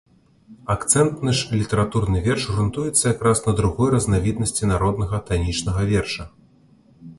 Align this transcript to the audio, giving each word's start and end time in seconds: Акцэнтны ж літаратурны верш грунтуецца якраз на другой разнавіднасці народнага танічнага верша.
Акцэнтны 0.75 1.33
ж 1.39 1.57
літаратурны 1.59 2.21
верш 2.29 2.47
грунтуецца 2.55 3.05
якраз 3.13 3.43
на 3.49 3.55
другой 3.61 3.93
разнавіднасці 3.97 4.73
народнага 4.73 5.23
танічнага 5.31 5.81
верша. 5.95 6.23